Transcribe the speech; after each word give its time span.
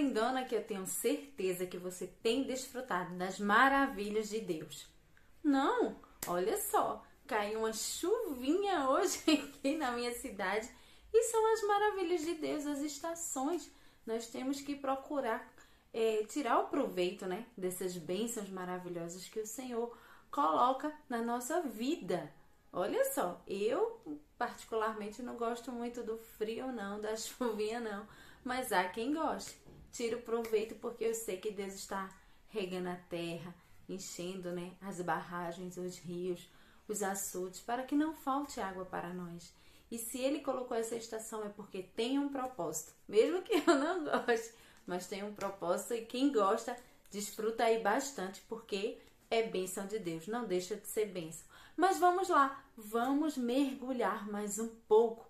lindona 0.00 0.44
que 0.44 0.54
eu 0.54 0.64
tenho 0.64 0.86
certeza 0.86 1.66
que 1.66 1.76
você 1.76 2.06
tem 2.22 2.44
desfrutado 2.44 3.14
das 3.16 3.38
maravilhas 3.38 4.30
de 4.30 4.40
Deus. 4.40 4.88
Não, 5.44 5.96
olha 6.26 6.56
só, 6.56 7.04
caiu 7.26 7.60
uma 7.60 7.72
chuvinha 7.72 8.88
hoje 8.88 9.20
aqui 9.30 9.76
na 9.76 9.92
minha 9.92 10.12
cidade 10.12 10.68
e 11.12 11.22
são 11.24 11.52
as 11.52 11.62
maravilhas 11.64 12.22
de 12.22 12.34
Deus, 12.34 12.66
as 12.66 12.80
estações. 12.80 13.70
Nós 14.06 14.26
temos 14.28 14.60
que 14.60 14.74
procurar 14.74 15.46
é, 15.92 16.24
tirar 16.24 16.60
o 16.60 16.68
proveito 16.68 17.26
né, 17.26 17.46
dessas 17.56 17.96
bênçãos 17.96 18.48
maravilhosas 18.48 19.28
que 19.28 19.40
o 19.40 19.46
Senhor 19.46 19.96
coloca 20.30 20.92
na 21.08 21.20
nossa 21.20 21.60
vida. 21.62 22.32
Olha 22.72 23.04
só, 23.12 23.42
eu 23.46 24.00
particularmente 24.38 25.20
não 25.22 25.36
gosto 25.36 25.72
muito 25.72 26.02
do 26.02 26.16
frio, 26.16 26.70
não, 26.70 27.00
da 27.00 27.14
chuvinha, 27.16 27.80
não, 27.80 28.06
mas 28.44 28.72
há 28.72 28.84
quem 28.88 29.12
goste. 29.12 29.60
Tiro 29.92 30.18
proveito 30.22 30.74
porque 30.76 31.04
eu 31.04 31.14
sei 31.14 31.36
que 31.38 31.50
Deus 31.50 31.74
está 31.74 32.08
regando 32.48 32.88
a 32.88 32.96
terra, 32.96 33.54
enchendo 33.88 34.52
né, 34.52 34.72
as 34.80 35.00
barragens, 35.00 35.76
os 35.76 35.98
rios, 35.98 36.48
os 36.86 37.02
açudes, 37.02 37.60
para 37.60 37.84
que 37.84 37.94
não 37.94 38.14
falte 38.14 38.60
água 38.60 38.84
para 38.84 39.12
nós. 39.12 39.52
E 39.90 39.98
se 39.98 40.18
Ele 40.18 40.40
colocou 40.40 40.76
essa 40.76 40.94
estação 40.94 41.44
é 41.44 41.48
porque 41.48 41.82
tem 41.82 42.18
um 42.18 42.28
propósito, 42.28 42.92
mesmo 43.08 43.42
que 43.42 43.54
eu 43.54 43.74
não 43.74 44.04
goste, 44.26 44.52
mas 44.86 45.06
tem 45.06 45.22
um 45.22 45.34
propósito 45.34 45.94
e 45.94 46.06
quem 46.06 46.32
gosta 46.32 46.76
desfruta 47.10 47.64
aí 47.64 47.82
bastante, 47.82 48.40
porque 48.48 48.98
é 49.30 49.42
bênção 49.42 49.86
de 49.86 49.98
Deus, 49.98 50.26
não 50.26 50.46
deixa 50.46 50.76
de 50.76 50.86
ser 50.86 51.06
bênção. 51.06 51.44
Mas 51.76 51.98
vamos 51.98 52.28
lá, 52.28 52.64
vamos 52.76 53.36
mergulhar 53.36 54.30
mais 54.30 54.58
um 54.58 54.68
pouco 54.88 55.28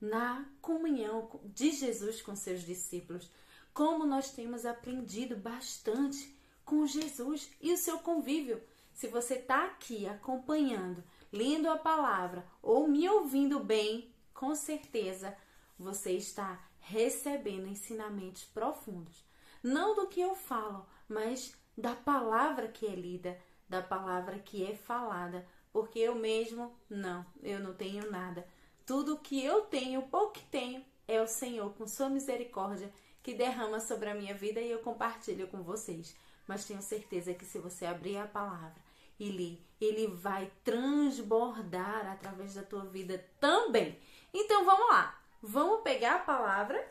na 0.00 0.44
comunhão 0.60 1.40
de 1.44 1.72
Jesus 1.72 2.20
com 2.20 2.34
seus 2.36 2.62
discípulos. 2.62 3.30
Como 3.76 4.06
nós 4.06 4.30
temos 4.30 4.64
aprendido 4.64 5.36
bastante 5.36 6.34
com 6.64 6.86
Jesus 6.86 7.50
e 7.60 7.74
o 7.74 7.76
seu 7.76 7.98
convívio. 7.98 8.62
Se 8.94 9.06
você 9.06 9.34
está 9.34 9.66
aqui 9.66 10.08
acompanhando, 10.08 11.04
lendo 11.30 11.68
a 11.68 11.76
palavra 11.76 12.46
ou 12.62 12.88
me 12.88 13.06
ouvindo 13.06 13.60
bem, 13.60 14.10
com 14.32 14.54
certeza 14.54 15.36
você 15.78 16.12
está 16.12 16.58
recebendo 16.80 17.66
ensinamentos 17.66 18.44
profundos. 18.44 19.22
Não 19.62 19.94
do 19.94 20.06
que 20.06 20.22
eu 20.22 20.34
falo, 20.34 20.86
mas 21.06 21.54
da 21.76 21.94
palavra 21.94 22.68
que 22.68 22.86
é 22.86 22.94
lida, 22.94 23.38
da 23.68 23.82
palavra 23.82 24.38
que 24.38 24.64
é 24.64 24.74
falada, 24.74 25.46
porque 25.70 25.98
eu 25.98 26.14
mesmo 26.14 26.74
não, 26.88 27.26
eu 27.42 27.60
não 27.60 27.74
tenho 27.74 28.10
nada. 28.10 28.48
Tudo 28.86 29.18
que 29.18 29.44
eu 29.44 29.66
tenho, 29.66 30.08
pouco 30.08 30.32
que 30.32 30.46
tenho, 30.46 30.82
é 31.06 31.20
o 31.20 31.26
Senhor 31.26 31.74
com 31.74 31.86
sua 31.86 32.08
misericórdia 32.08 32.90
que 33.26 33.34
derrama 33.34 33.80
sobre 33.80 34.08
a 34.08 34.14
minha 34.14 34.32
vida 34.32 34.60
e 34.60 34.70
eu 34.70 34.78
compartilho 34.78 35.48
com 35.48 35.60
vocês. 35.60 36.14
Mas 36.46 36.64
tenho 36.64 36.80
certeza 36.80 37.34
que 37.34 37.44
se 37.44 37.58
você 37.58 37.84
abrir 37.84 38.18
a 38.18 38.24
palavra 38.24 38.80
e 39.18 39.32
ler, 39.32 39.60
ele 39.80 40.06
vai 40.06 40.48
transbordar 40.62 42.06
através 42.06 42.54
da 42.54 42.62
tua 42.62 42.84
vida 42.84 43.26
também. 43.40 43.98
Então 44.32 44.64
vamos 44.64 44.88
lá. 44.90 45.20
Vamos 45.42 45.82
pegar 45.82 46.14
a 46.14 46.18
palavra 46.20 46.88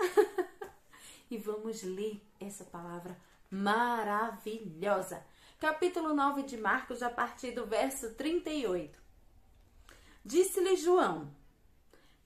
e 1.32 1.38
vamos 1.38 1.82
ler 1.84 2.22
essa 2.38 2.66
palavra 2.66 3.18
maravilhosa. 3.50 5.26
Capítulo 5.58 6.14
9 6.14 6.44
de 6.44 6.58
Marcos, 6.58 7.02
a 7.02 7.10
partir 7.10 7.52
do 7.52 7.66
verso 7.66 8.14
38. 8.14 9.02
Disse-lhe 10.26 10.76
João: 10.76 11.34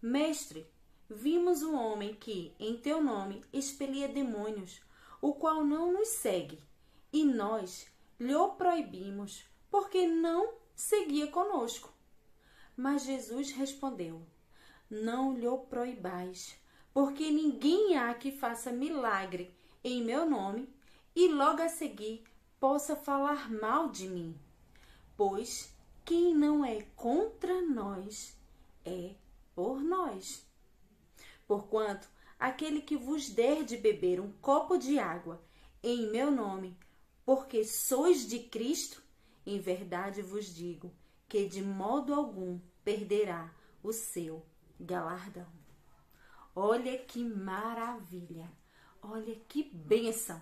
Mestre, 0.01 0.67
vimos 1.09 1.63
um 1.63 1.75
homem 1.75 2.13
que, 2.13 2.53
em 2.59 2.77
teu 2.77 3.03
nome, 3.03 3.43
expelia 3.51 4.07
demônios, 4.07 4.81
o 5.21 5.33
qual 5.33 5.65
não 5.65 5.91
nos 5.91 6.09
segue, 6.09 6.61
e 7.11 7.25
nós 7.25 7.87
lhe 8.19 8.35
o 8.35 8.49
proibimos, 8.49 9.43
porque 9.71 10.05
não 10.05 10.53
seguia 10.75 11.27
conosco. 11.27 11.91
Mas 12.77 13.03
Jesus 13.03 13.51
respondeu: 13.51 14.21
Não 14.89 15.33
lhe 15.33 15.47
proibais, 15.69 16.55
porque 16.93 17.31
ninguém 17.31 17.97
há 17.97 18.13
que 18.13 18.31
faça 18.31 18.71
milagre 18.71 19.53
em 19.83 20.03
meu 20.03 20.29
nome 20.29 20.69
e 21.15 21.27
logo 21.27 21.61
a 21.61 21.69
seguir 21.69 22.23
possa 22.59 22.95
falar 22.95 23.49
mal 23.51 23.89
de 23.89 24.07
mim. 24.07 24.35
Pois 25.17 25.73
quem 26.05 26.35
não 26.35 26.63
é 26.63 26.83
contra 26.95 27.61
nós 27.61 28.37
é 28.85 29.15
por 29.53 29.81
nós. 29.81 30.48
Porquanto 31.49 32.07
aquele 32.39 32.79
que 32.79 32.95
vos 32.95 33.27
der 33.31 33.63
de 33.63 33.75
beber 33.75 34.19
um 34.19 34.31
copo 34.33 34.77
de 34.77 34.99
água 34.99 35.41
em 35.81 36.11
meu 36.11 36.29
nome, 36.29 36.77
porque 37.25 37.65
sois 37.65 38.27
de 38.27 38.37
Cristo, 38.37 39.01
em 39.43 39.59
verdade 39.59 40.21
vos 40.21 40.45
digo 40.53 40.93
que 41.27 41.47
de 41.47 41.63
modo 41.63 42.13
algum 42.13 42.59
perderá 42.83 43.51
o 43.81 43.91
seu 43.91 44.45
galardão. 44.79 45.47
Olha 46.55 46.95
que 46.99 47.23
maravilha! 47.23 48.47
Olha 49.01 49.35
que 49.47 49.63
bênção! 49.63 50.39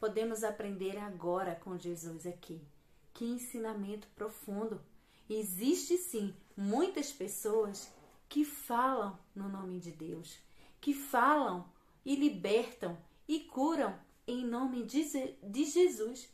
podemos 0.00 0.42
aprender 0.42 0.96
agora 0.96 1.54
com 1.56 1.76
Jesus 1.76 2.26
aqui. 2.26 2.66
Que 3.12 3.26
ensinamento 3.26 4.08
profundo! 4.16 4.80
Existe 5.28 5.98
sim 5.98 6.34
muitas 6.56 7.12
pessoas 7.12 7.92
que 8.28 8.44
falam 8.44 9.18
no 9.34 9.48
nome 9.48 9.78
de 9.78 9.90
Deus, 9.90 10.38
que 10.80 10.92
falam 10.92 11.70
e 12.04 12.14
libertam 12.14 12.96
e 13.26 13.40
curam 13.40 13.98
em 14.26 14.44
nome 14.44 14.84
de, 14.84 15.04
de 15.42 15.64
Jesus, 15.64 16.28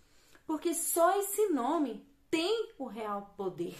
porque 0.46 0.74
só 0.74 1.18
esse 1.18 1.48
nome 1.48 2.06
tem 2.30 2.72
o 2.78 2.86
real 2.86 3.34
poder. 3.36 3.76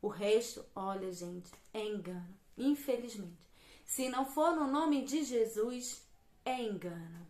O 0.00 0.08
resto, 0.08 0.64
olha, 0.74 1.12
gente, 1.12 1.50
é 1.72 1.84
engano, 1.84 2.36
infelizmente. 2.56 3.46
Se 3.84 4.08
não 4.08 4.24
for 4.24 4.54
no 4.54 4.66
nome 4.66 5.04
de 5.04 5.24
Jesus, 5.24 6.04
é 6.44 6.62
engano. 6.62 7.26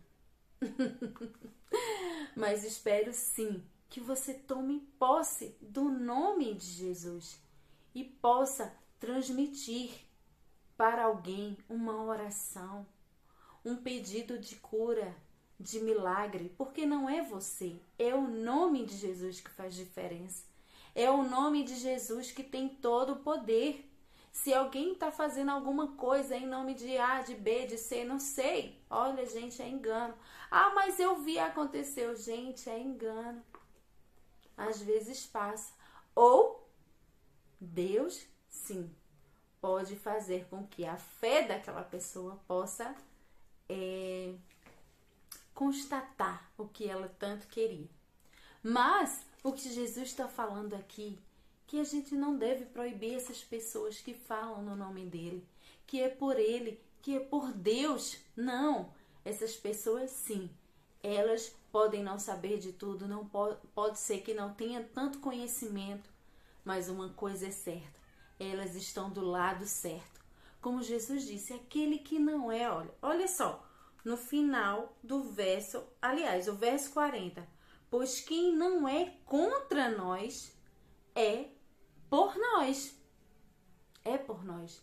Mas 2.35 2.63
espero 2.63 3.11
sim 3.13 3.63
que 3.89 3.99
você 3.99 4.33
tome 4.33 4.79
posse 4.99 5.55
do 5.61 5.89
nome 5.89 6.53
de 6.53 6.65
Jesus 6.65 7.39
e 7.95 8.03
possa 8.03 8.75
transmitir 8.99 9.91
para 10.75 11.05
alguém 11.05 11.57
uma 11.69 12.03
oração, 12.03 12.85
um 13.65 13.75
pedido 13.75 14.37
de 14.37 14.55
cura, 14.55 15.15
de 15.59 15.79
milagre, 15.79 16.53
porque 16.57 16.85
não 16.85 17.09
é 17.09 17.21
você, 17.21 17.79
é 17.97 18.13
o 18.13 18.27
nome 18.27 18.85
de 18.85 18.95
Jesus 18.95 19.41
que 19.41 19.49
faz 19.49 19.73
diferença. 19.73 20.43
É 20.93 21.11
o 21.11 21.21
nome 21.21 21.63
de 21.63 21.75
Jesus 21.75 22.31
que 22.31 22.43
tem 22.43 22.67
todo 22.67 23.13
o 23.13 23.19
poder. 23.19 23.87
Se 24.31 24.51
alguém 24.51 24.93
está 24.93 25.11
fazendo 25.11 25.51
alguma 25.51 25.95
coisa 25.95 26.35
em 26.35 26.47
nome 26.47 26.73
de 26.73 26.97
A, 26.97 27.21
de 27.21 27.35
B, 27.35 27.67
de 27.67 27.77
C, 27.77 28.03
não 28.03 28.19
sei. 28.19 28.81
Olha, 28.89 29.23
gente, 29.25 29.61
é 29.61 29.69
engano. 29.69 30.15
Ah, 30.49 30.71
mas 30.73 30.99
eu 30.99 31.17
vi 31.17 31.37
aconteceu. 31.37 32.15
Gente, 32.15 32.67
é 32.67 32.79
engano. 32.79 33.43
Às 34.55 34.81
vezes 34.81 35.25
passa. 35.25 35.71
Ou 36.15 36.67
Deus, 37.61 38.25
sim, 38.57 38.89
pode 39.61 39.95
fazer 39.95 40.45
com 40.49 40.65
que 40.67 40.85
a 40.85 40.97
fé 40.97 41.47
daquela 41.47 41.83
pessoa 41.83 42.39
possa 42.47 42.95
é, 43.69 44.33
constatar 45.53 46.49
o 46.57 46.67
que 46.67 46.89
ela 46.89 47.13
tanto 47.19 47.47
queria. 47.47 47.87
Mas 48.63 49.25
o 49.43 49.53
que 49.53 49.73
Jesus 49.73 50.09
está 50.09 50.27
falando 50.27 50.73
aqui 50.73 51.17
que 51.67 51.79
a 51.79 51.83
gente 51.83 52.15
não 52.15 52.37
deve 52.37 52.65
proibir 52.65 53.15
essas 53.15 53.43
pessoas 53.43 53.99
que 53.99 54.13
falam 54.13 54.61
no 54.63 54.75
nome 54.75 55.05
dele, 55.05 55.45
que 55.85 56.01
é 56.01 56.07
por 56.07 56.39
ele, 56.39 56.81
que 57.01 57.15
é 57.15 57.19
por 57.19 57.51
Deus. 57.51 58.17
Não, 58.35 58.89
essas 59.25 59.55
pessoas 59.55 60.11
sim, 60.11 60.49
elas 61.03 61.53
podem 61.71 62.01
não 62.01 62.17
saber 62.17 62.57
de 62.57 62.71
tudo, 62.71 63.07
não 63.07 63.27
pode, 63.27 63.59
pode 63.75 63.99
ser 63.99 64.21
que 64.21 64.33
não 64.33 64.53
tenha 64.53 64.81
tanto 64.93 65.19
conhecimento, 65.19 66.09
mas 66.63 66.89
uma 66.89 67.09
coisa 67.09 67.47
é 67.47 67.51
certa, 67.51 67.99
elas 68.39 68.75
estão 68.75 69.09
do 69.09 69.21
lado 69.21 69.65
certo. 69.65 70.21
Como 70.61 70.81
Jesus 70.81 71.25
disse, 71.25 71.53
aquele 71.53 71.99
que 71.99 72.19
não 72.19 72.51
é, 72.51 72.69
olha, 72.69 72.93
olha 73.01 73.27
só, 73.27 73.65
no 74.03 74.17
final 74.17 74.97
do 75.03 75.23
verso, 75.23 75.83
aliás, 76.01 76.47
o 76.47 76.53
verso 76.53 76.91
40, 76.91 77.47
pois 77.89 78.21
quem 78.21 78.55
não 78.55 78.87
é 78.87 79.13
contra 79.25 79.89
nós 79.89 80.53
é 81.15 81.49
por 82.09 82.37
nós. 82.37 82.95
É 84.03 84.17
por 84.17 84.43
nós. 84.43 84.81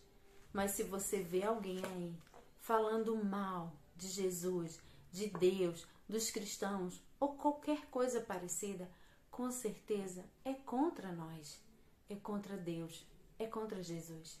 Mas 0.53 0.71
se 0.71 0.83
você 0.83 1.21
vê 1.21 1.43
alguém 1.43 1.81
aí 1.85 2.15
falando 2.61 3.15
mal 3.23 3.73
de 3.95 4.07
Jesus, 4.07 4.79
de 5.11 5.27
Deus, 5.27 5.87
dos 6.07 6.29
cristãos 6.29 7.01
ou 7.19 7.35
qualquer 7.35 7.85
coisa 7.87 8.21
parecida, 8.21 8.89
com 9.31 9.49
certeza 9.51 10.23
é 10.43 10.53
contra 10.53 11.11
nós, 11.11 11.59
é 12.09 12.15
contra 12.15 12.55
Deus, 12.55 13.05
é 13.37 13.45
contra 13.45 13.81
Jesus. 13.81 14.39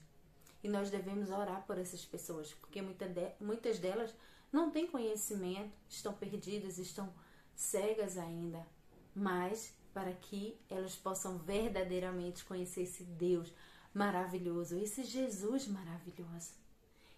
E 0.63 0.67
nós 0.67 0.89
devemos 0.89 1.29
orar 1.29 1.63
por 1.65 1.77
essas 1.77 2.03
pessoas, 2.03 2.53
porque 2.53 2.81
muitas 2.81 3.79
delas 3.79 4.13
não 4.51 4.71
têm 4.71 4.87
conhecimento, 4.87 5.77
estão 5.87 6.13
perdidas, 6.13 6.77
estão 6.77 7.13
cegas 7.53 8.17
ainda. 8.17 8.65
Mas 9.13 9.73
para 9.93 10.11
que 10.11 10.59
elas 10.69 10.95
possam 10.95 11.37
verdadeiramente 11.37 12.43
conhecer 12.43 12.81
esse 12.81 13.03
Deus 13.03 13.53
maravilhoso, 13.93 14.77
esse 14.77 15.03
Jesus 15.03 15.67
maravilhoso. 15.67 16.53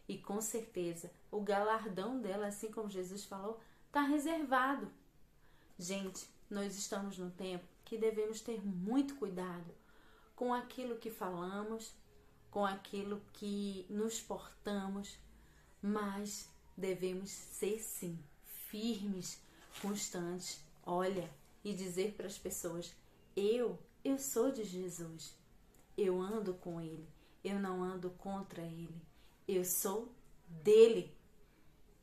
E 0.07 0.17
com 0.17 0.39
certeza 0.41 1.11
o 1.31 1.41
galardão 1.41 2.19
dela, 2.21 2.47
assim 2.47 2.71
como 2.71 2.89
Jesus 2.89 3.25
falou, 3.25 3.59
está 3.87 4.01
reservado. 4.01 4.91
Gente, 5.77 6.27
nós 6.49 6.77
estamos 6.77 7.17
num 7.17 7.29
tempo 7.29 7.65
que 7.83 7.97
devemos 7.97 8.41
ter 8.41 8.63
muito 8.65 9.15
cuidado 9.15 9.73
com 10.37 10.53
aquilo 10.53 10.99
que 10.99 11.09
falamos, 11.09 11.93
com 12.51 12.63
aquilo 12.63 13.19
que 13.33 13.87
nos 13.89 14.21
portamos, 14.21 15.17
mas 15.81 16.47
devemos 16.77 17.31
ser 17.31 17.81
sim 17.81 18.17
firmes, 18.69 19.41
constantes. 19.81 20.61
Olha, 20.85 21.29
e 21.63 21.73
dizer 21.73 22.13
para 22.13 22.27
as 22.27 22.37
pessoas: 22.37 22.95
eu, 23.35 23.79
eu 24.05 24.19
sou 24.19 24.51
de 24.51 24.63
Jesus. 24.63 25.35
Eu 25.97 26.21
ando 26.21 26.53
com 26.53 26.79
ele. 26.79 27.09
Eu 27.43 27.59
não 27.59 27.83
ando 27.83 28.11
contra 28.11 28.61
ele. 28.61 29.01
Eu 29.47 29.65
sou 29.65 30.13
dele. 30.47 31.17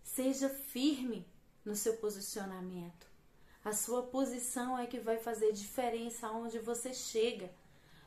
Seja 0.02 0.48
firme 0.48 1.24
no 1.64 1.76
seu 1.76 1.96
posicionamento. 1.98 3.06
A 3.64 3.72
sua 3.72 4.02
posição 4.02 4.76
é 4.76 4.86
que 4.86 4.98
vai 4.98 5.18
fazer 5.18 5.52
diferença 5.52 6.26
aonde 6.26 6.58
você 6.58 6.92
chega. 6.92 7.50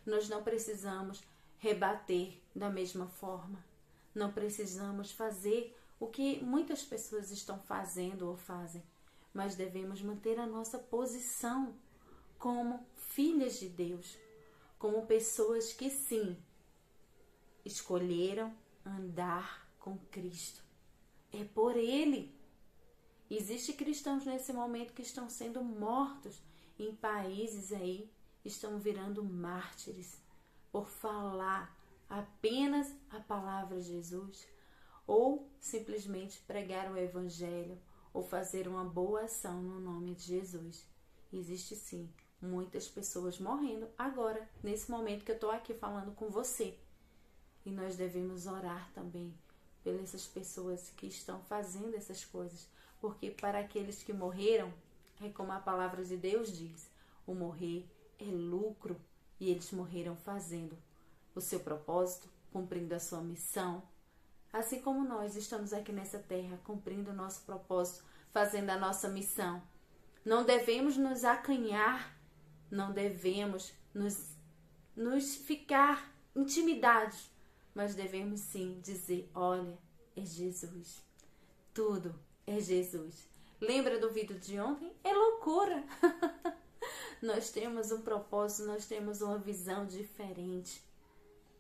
Nós 0.08 0.30
não 0.30 0.42
precisamos 0.42 1.22
rebater 1.60 2.42
da 2.56 2.70
mesma 2.70 3.08
forma. 3.08 3.62
Não 4.16 4.32
precisamos 4.32 5.12
fazer 5.12 5.78
o 6.00 6.08
que 6.08 6.42
muitas 6.42 6.82
pessoas 6.82 7.30
estão 7.30 7.60
fazendo 7.60 8.30
ou 8.30 8.38
fazem, 8.38 8.82
mas 9.34 9.58
devemos 9.58 10.02
manter 10.02 10.40
a 10.40 10.48
nossa 10.48 10.80
posição 10.80 11.76
como 12.40 12.88
filhas 12.96 13.60
de 13.60 13.68
Deus, 13.68 14.18
como 14.80 15.06
pessoas 15.06 15.74
que 15.74 15.90
sim 15.90 16.38
escolheram 17.66 18.56
andar 18.86 19.68
com 19.78 19.98
Cristo. 20.10 20.64
É 21.34 21.44
por 21.44 21.76
Ele. 21.76 22.34
Existem 23.30 23.76
cristãos 23.76 24.26
nesse 24.26 24.54
momento 24.54 24.94
que 24.94 25.02
estão 25.02 25.30
sendo 25.30 25.62
mortos 25.62 26.42
em 26.80 26.96
países 26.96 27.74
aí, 27.74 28.10
estão 28.48 28.80
virando 28.80 29.24
mártires 29.24 30.22
por 30.72 30.88
falar 30.88 31.76
apenas 32.10 32.94
a 33.10 33.20
palavra 33.20 33.80
de 33.80 33.88
Jesus 33.88 34.48
ou 35.06 35.50
simplesmente 35.60 36.40
pregar 36.42 36.92
o 36.92 36.98
evangelho 36.98 37.78
ou 38.14 38.24
fazer 38.24 38.68
uma 38.68 38.84
boa 38.84 39.24
ação 39.24 39.62
no 39.62 39.80
nome 39.80 40.16
de 40.16 40.24
Jesus. 40.24 40.86
Existe 41.32 41.76
sim 41.76 42.10
muitas 42.42 42.88
pessoas 42.88 43.40
morrendo 43.40 43.88
agora, 43.98 44.48
nesse 44.64 44.90
momento 44.90 45.24
que 45.26 45.32
eu 45.32 45.36
estou 45.36 45.52
aqui 45.52 45.74
falando 45.74 46.14
com 46.16 46.30
você. 46.30 46.78
E 47.66 47.72
nós 47.72 47.96
devemos 47.96 48.48
orar 48.48 48.92
também 48.94 49.34
pelas 49.84 50.28
pessoas 50.28 50.90
que 50.96 51.08
estão 51.08 51.42
fazendo 51.44 51.96
essas 51.96 52.24
coisas, 52.24 52.68
porque 53.00 53.32
para 53.32 53.60
aqueles 53.60 54.04
que 54.04 54.14
morreram, 54.14 54.74
é 55.22 55.30
como 55.30 55.52
a 55.52 55.60
palavra 55.60 56.04
de 56.04 56.16
Deus 56.16 56.56
diz: 56.56 56.90
o 57.26 57.34
morrer 57.34 57.90
é 58.20 58.26
lucro, 58.26 59.00
e 59.40 59.50
eles 59.50 59.72
morreram 59.72 60.16
fazendo 60.16 60.78
o 61.36 61.42
seu 61.42 61.60
propósito, 61.60 62.30
cumprindo 62.52 62.96
a 62.96 63.00
sua 63.00 63.22
missão. 63.22 63.84
Assim 64.52 64.82
como 64.82 65.08
nós 65.08 65.36
estamos 65.36 65.74
aqui 65.74 65.92
nessa 65.92 66.20
terra 66.20 66.60
cumprindo 66.64 67.12
o 67.12 67.16
nosso 67.16 67.42
propósito, 67.44 68.04
fazendo 68.32 68.70
a 68.70 68.78
nossa 68.78 69.08
missão. 69.10 69.62
Não 70.26 70.44
devemos 70.44 70.98
nos 70.98 71.24
acanhar 71.24 72.18
não 72.70 72.92
devemos 72.92 73.74
nos, 73.94 74.36
nos 74.96 75.36
ficar 75.36 76.14
intimidados, 76.36 77.30
mas 77.74 77.96
devemos 77.96 78.42
sim 78.42 78.80
dizer: 78.82 79.30
olha, 79.34 79.78
é 80.16 80.22
Jesus. 80.26 81.02
Tudo 81.74 82.14
é 82.46 82.60
Jesus. 82.60 83.28
Lembra 83.60 84.00
do 84.00 84.12
vídeo 84.12 84.38
de 84.38 84.60
ontem? 84.60 84.92
É 85.04 85.14
loucura! 85.14 85.84
nós 87.22 87.50
temos 87.52 87.92
um 87.92 88.02
propósito, 88.02 88.68
nós 88.68 88.86
temos 88.86 89.22
uma 89.22 89.38
visão 89.38 89.86
diferente. 89.86 90.84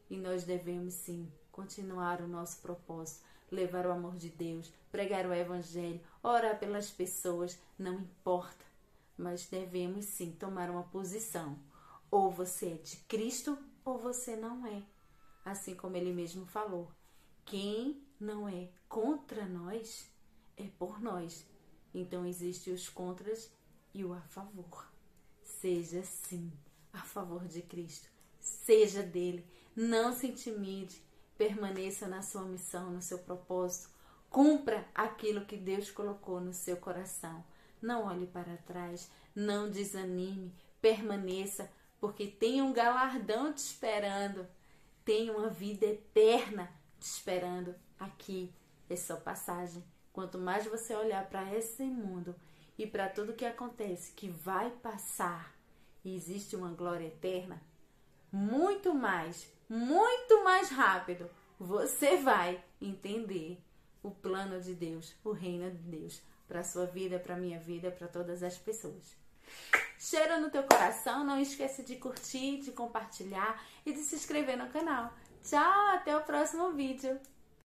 E 0.09 0.17
nós 0.17 0.43
devemos 0.43 0.93
sim 0.93 1.31
continuar 1.51 2.21
o 2.21 2.27
nosso 2.27 2.61
propósito, 2.61 3.25
levar 3.51 3.85
o 3.85 3.91
amor 3.91 4.15
de 4.15 4.29
Deus, 4.29 4.71
pregar 4.91 5.25
o 5.25 5.33
Evangelho, 5.33 5.99
orar 6.23 6.57
pelas 6.59 6.89
pessoas, 6.89 7.59
não 7.77 7.95
importa 7.95 8.67
mas 9.17 9.47
devemos 9.47 10.05
sim 10.05 10.31
tomar 10.31 10.69
uma 10.69 10.83
posição. 10.83 11.57
Ou 12.11 12.29
você 12.29 12.73
é 12.73 12.75
de 12.75 12.97
Cristo 13.07 13.57
ou 13.83 13.97
você 13.97 14.35
não 14.35 14.65
é. 14.67 14.83
Assim 15.43 15.75
como 15.75 15.97
ele 15.97 16.13
mesmo 16.13 16.45
falou: 16.45 16.91
quem 17.43 18.01
não 18.19 18.47
é 18.47 18.69
contra 18.87 19.45
nós 19.45 20.09
é 20.55 20.67
por 20.77 21.01
nós. 21.01 21.45
Então 21.93 22.25
existem 22.25 22.73
os 22.73 22.87
contras 22.87 23.51
e 23.93 24.05
o 24.05 24.13
a 24.13 24.21
favor. 24.21 24.87
Seja 25.59 26.03
sim 26.03 26.51
a 26.93 26.99
favor 26.99 27.47
de 27.47 27.61
Cristo. 27.61 28.09
Seja 28.39 29.01
dele. 29.01 29.45
Não 29.75 30.13
se 30.13 30.27
intimide. 30.27 31.01
Permaneça 31.37 32.07
na 32.07 32.21
sua 32.21 32.43
missão, 32.43 32.91
no 32.91 33.01
seu 33.01 33.19
propósito. 33.19 33.89
Cumpra 34.29 34.87
aquilo 34.93 35.45
que 35.45 35.57
Deus 35.57 35.89
colocou 35.89 36.39
no 36.39 36.53
seu 36.53 36.77
coração. 36.77 37.43
Não 37.81 38.05
olhe 38.05 38.27
para 38.27 38.57
trás, 38.57 39.09
não 39.35 39.69
desanime, 39.69 40.53
permaneça, 40.81 41.69
porque 41.99 42.27
tem 42.27 42.61
um 42.61 42.73
galardão 42.73 43.53
te 43.53 43.59
esperando, 43.59 44.47
tem 45.05 45.29
uma 45.29 45.49
vida 45.49 45.85
eterna 45.85 46.71
te 46.99 47.05
esperando 47.05 47.75
aqui. 47.99 48.51
É 48.89 48.95
só 48.95 49.15
passagem. 49.15 49.83
Quanto 50.11 50.37
mais 50.37 50.65
você 50.65 50.95
olhar 50.95 51.27
para 51.29 51.53
esse 51.53 51.83
mundo 51.83 52.35
e 52.77 52.85
para 52.85 53.09
tudo 53.09 53.33
que 53.33 53.45
acontece, 53.45 54.13
que 54.13 54.29
vai 54.29 54.69
passar 54.69 55.53
e 56.03 56.15
existe 56.15 56.55
uma 56.55 56.71
glória 56.71 57.07
eterna, 57.07 57.61
muito 58.31 58.93
mais, 58.93 59.51
muito 59.69 60.43
mais 60.43 60.69
rápido 60.69 61.29
você 61.59 62.17
vai 62.17 62.63
entender 62.79 63.59
o 64.03 64.11
plano 64.11 64.61
de 64.61 64.73
Deus, 64.73 65.15
o 65.23 65.31
reino 65.31 65.69
de 65.71 65.77
Deus, 65.77 66.21
para 66.47 66.63
sua 66.63 66.85
vida, 66.85 67.19
para 67.19 67.35
minha 67.35 67.59
vida, 67.59 67.91
para 67.91 68.07
todas 68.07 68.43
as 68.43 68.57
pessoas. 68.57 69.15
Cheiro 69.99 70.39
no 70.39 70.49
teu 70.49 70.63
coração, 70.63 71.25
não 71.25 71.39
esqueça 71.39 71.81
de 71.81 71.95
curtir, 71.95 72.59
de 72.59 72.71
compartilhar 72.71 73.61
e 73.85 73.91
de 73.91 73.99
se 73.99 74.15
inscrever 74.15 74.57
no 74.57 74.69
canal. 74.69 75.13
Tchau, 75.43 75.87
até 75.95 76.15
o 76.15 76.23
próximo 76.23 76.71
vídeo. 76.73 77.19